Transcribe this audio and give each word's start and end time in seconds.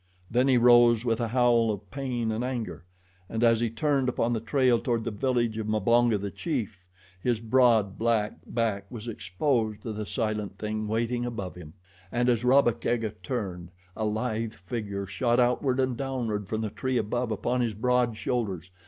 Then 0.31 0.47
he 0.47 0.57
rose 0.57 1.05
with 1.05 1.21
a 1.21 1.27
howl 1.27 1.69
of 1.69 1.91
pain 1.91 2.31
and 2.31 2.43
anger, 2.43 2.85
and 3.29 3.43
as 3.43 3.59
he 3.59 3.69
turned 3.69 4.09
up 4.09 4.15
the 4.15 4.39
trail 4.39 4.79
toward 4.79 5.03
the 5.03 5.11
village 5.11 5.59
of 5.59 5.67
Mbonga, 5.67 6.17
the 6.19 6.31
chief, 6.31 6.87
his 7.21 7.39
broad, 7.39 7.99
black 7.99 8.37
back 8.47 8.89
was 8.89 9.07
exposed 9.07 9.83
to 9.83 9.93
the 9.93 10.07
silent 10.07 10.57
thing 10.57 10.87
waiting 10.87 11.23
above 11.23 11.53
him. 11.53 11.73
And 12.11 12.29
as 12.29 12.43
Rabba 12.43 12.73
Kega 12.73 13.11
turned, 13.21 13.69
a 13.95 14.03
lithe 14.03 14.53
figure 14.53 15.05
shot 15.05 15.39
outward 15.39 15.79
and 15.79 15.95
downward 15.95 16.47
from 16.47 16.61
the 16.61 16.71
tree 16.71 16.97
above 16.97 17.29
upon 17.29 17.61
his 17.61 17.75
broad 17.75 18.17
shoulders. 18.17 18.71